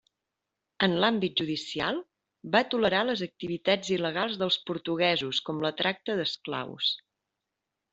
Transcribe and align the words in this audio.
En 0.87 0.95
l'àmbit 1.03 1.35
judicial, 1.41 1.99
va 2.57 2.63
tolerar 2.73 3.03
les 3.11 3.23
activitats 3.29 3.95
il·legals 3.99 4.43
dels 4.43 4.61
portuguesos, 4.73 5.47
com 5.51 5.65
la 5.69 5.77
tracta 5.85 6.21
d'esclaus. 6.25 6.95